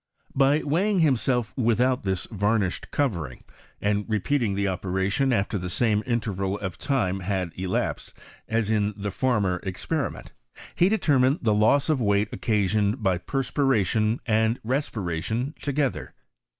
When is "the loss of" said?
11.43-12.01